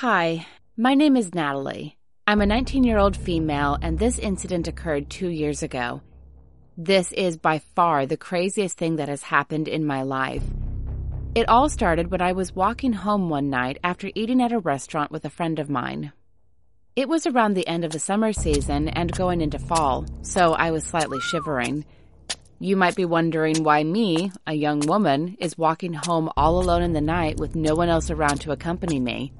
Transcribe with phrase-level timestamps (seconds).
[0.00, 1.96] Hi, my name is Natalie.
[2.26, 6.02] I'm a 19 year old female, and this incident occurred two years ago.
[6.76, 10.42] This is by far the craziest thing that has happened in my life.
[11.34, 15.10] It all started when I was walking home one night after eating at a restaurant
[15.10, 16.12] with a friend of mine.
[16.94, 20.72] It was around the end of the summer season and going into fall, so I
[20.72, 21.86] was slightly shivering.
[22.58, 26.92] You might be wondering why me, a young woman, is walking home all alone in
[26.92, 29.32] the night with no one else around to accompany me.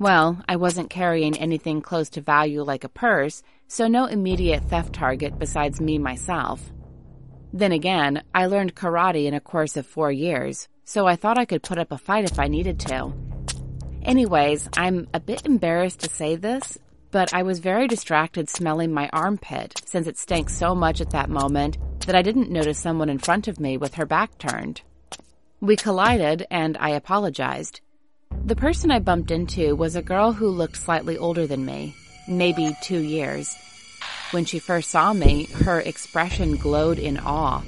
[0.00, 4.94] Well, I wasn't carrying anything close to value like a purse, so no immediate theft
[4.94, 6.72] target besides me myself.
[7.52, 11.44] Then again, I learned karate in a course of four years, so I thought I
[11.44, 13.12] could put up a fight if I needed to.
[14.02, 16.78] Anyways, I'm a bit embarrassed to say this,
[17.10, 21.28] but I was very distracted smelling my armpit since it stank so much at that
[21.28, 24.80] moment that I didn't notice someone in front of me with her back turned.
[25.60, 27.82] We collided and I apologized.
[28.50, 31.94] The person I bumped into was a girl who looked slightly older than me,
[32.26, 33.54] maybe two years.
[34.32, 37.62] When she first saw me, her expression glowed in awe.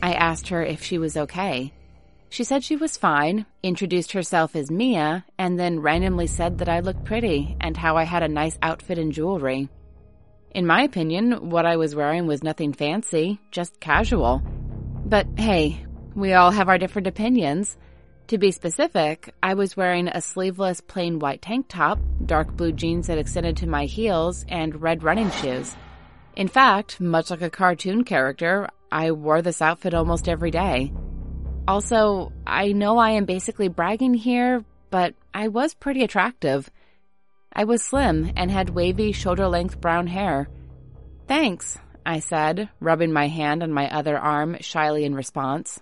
[0.00, 1.72] I asked her if she was okay.
[2.28, 6.78] She said she was fine, introduced herself as Mia, and then randomly said that I
[6.78, 9.68] looked pretty and how I had a nice outfit and jewelry.
[10.52, 14.42] In my opinion, what I was wearing was nothing fancy, just casual.
[15.04, 17.76] But hey, we all have our different opinions.
[18.28, 23.08] To be specific, I was wearing a sleeveless plain white tank top, dark blue jeans
[23.08, 25.76] that extended to my heels, and red running shoes.
[26.34, 30.90] In fact, much like a cartoon character, I wore this outfit almost every day.
[31.68, 36.70] Also, I know I am basically bragging here, but I was pretty attractive.
[37.52, 40.48] I was slim and had wavy shoulder length brown hair.
[41.28, 45.80] Thanks, I said, rubbing my hand on my other arm shyly in response.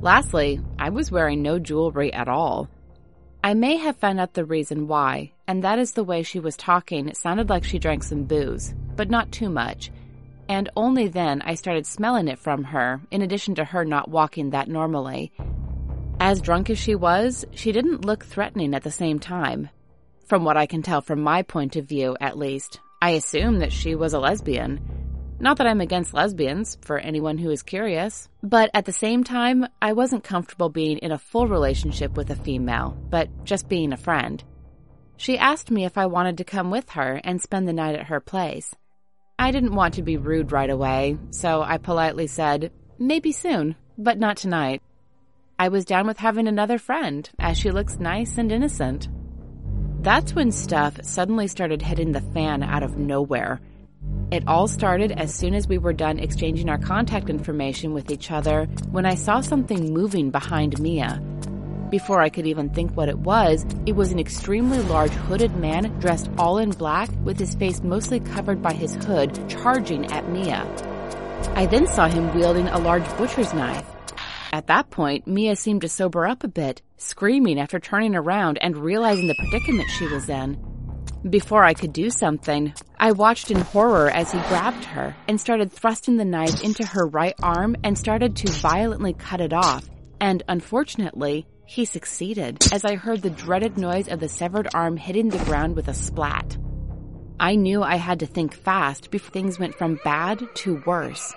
[0.00, 2.68] Lastly, I was wearing no jewelry at all.
[3.42, 6.56] I may have found out the reason why, and that is the way she was
[6.56, 7.08] talking.
[7.08, 9.90] It sounded like she drank some booze, but not too much.
[10.48, 14.50] And only then I started smelling it from her, in addition to her not walking
[14.50, 15.32] that normally.
[16.20, 19.68] As drunk as she was, she didn't look threatening at the same time.
[20.26, 23.72] From what I can tell from my point of view, at least, I assume that
[23.72, 24.97] she was a lesbian.
[25.40, 29.66] Not that I'm against lesbians, for anyone who is curious, but at the same time,
[29.80, 33.96] I wasn't comfortable being in a full relationship with a female, but just being a
[33.96, 34.42] friend.
[35.16, 38.06] She asked me if I wanted to come with her and spend the night at
[38.06, 38.74] her place.
[39.38, 44.18] I didn't want to be rude right away, so I politely said, maybe soon, but
[44.18, 44.82] not tonight.
[45.56, 49.08] I was down with having another friend, as she looks nice and innocent.
[50.00, 53.60] That's when stuff suddenly started hitting the fan out of nowhere.
[54.30, 58.30] It all started as soon as we were done exchanging our contact information with each
[58.30, 61.18] other when I saw something moving behind Mia.
[61.88, 65.98] Before I could even think what it was, it was an extremely large hooded man
[66.00, 70.66] dressed all in black with his face mostly covered by his hood charging at Mia.
[71.54, 73.86] I then saw him wielding a large butcher's knife.
[74.52, 78.76] At that point, Mia seemed to sober up a bit, screaming after turning around and
[78.76, 80.62] realizing the predicament she was in.
[81.30, 85.70] Before I could do something, I watched in horror as he grabbed her and started
[85.70, 89.84] thrusting the knife into her right arm and started to violently cut it off.
[90.20, 95.28] And unfortunately, he succeeded as I heard the dreaded noise of the severed arm hitting
[95.28, 96.56] the ground with a splat.
[97.38, 101.34] I knew I had to think fast before things went from bad to worse.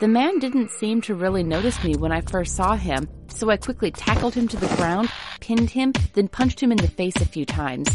[0.00, 3.56] The man didn't seem to really notice me when I first saw him, so I
[3.56, 7.26] quickly tackled him to the ground, pinned him, then punched him in the face a
[7.26, 7.88] few times.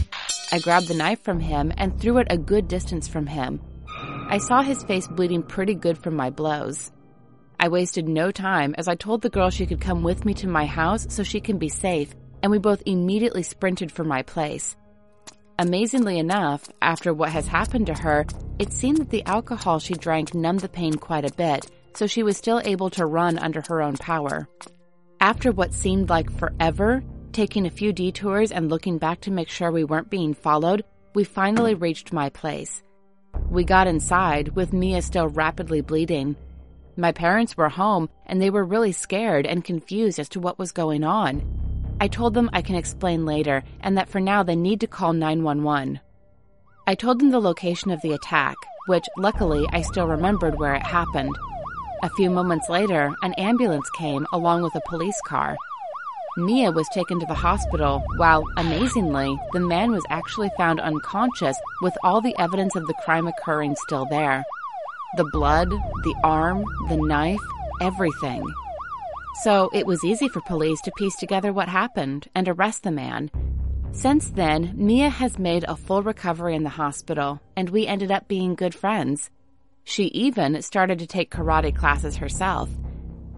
[0.53, 3.59] I grabbed the knife from him and threw it a good distance from him.
[4.29, 6.91] I saw his face bleeding pretty good from my blows.
[7.59, 10.47] I wasted no time as I told the girl she could come with me to
[10.47, 12.13] my house so she can be safe,
[12.43, 14.75] and we both immediately sprinted for my place.
[15.57, 18.23] Amazingly enough, after what has happened to her,
[18.59, 21.65] it seemed that the alcohol she drank numbed the pain quite a bit,
[21.95, 24.47] so she was still able to run under her own power.
[25.19, 29.71] After what seemed like forever, Taking a few detours and looking back to make sure
[29.71, 30.83] we weren't being followed,
[31.15, 32.83] we finally reached my place.
[33.49, 36.35] We got inside, with Mia still rapidly bleeding.
[36.95, 40.71] My parents were home, and they were really scared and confused as to what was
[40.71, 41.41] going on.
[41.99, 45.11] I told them I can explain later, and that for now they need to call
[45.13, 46.01] 911.
[46.85, 50.85] I told them the location of the attack, which luckily I still remembered where it
[50.85, 51.35] happened.
[52.03, 55.57] A few moments later, an ambulance came along with a police car,
[56.35, 61.93] Mia was taken to the hospital while, amazingly, the man was actually found unconscious with
[62.03, 64.43] all the evidence of the crime occurring still there.
[65.15, 67.39] The blood, the arm, the knife,
[67.81, 68.43] everything.
[69.43, 73.29] So it was easy for police to piece together what happened and arrest the man.
[73.91, 78.27] Since then, Mia has made a full recovery in the hospital, and we ended up
[78.27, 79.29] being good friends.
[79.83, 82.69] She even started to take karate classes herself.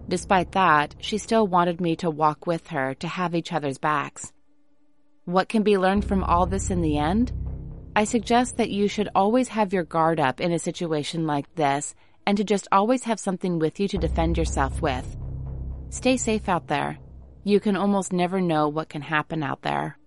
[0.08, 4.32] Despite that, she still wanted me to walk with her to have each other's backs.
[5.26, 7.32] What can be learned from all this in the end?
[7.96, 11.96] I suggest that you should always have your guard up in a situation like this
[12.28, 15.18] and to just always have something with you to defend yourself with.
[15.90, 17.00] Stay safe out there.
[17.44, 19.98] You can almost never know what can happen out there.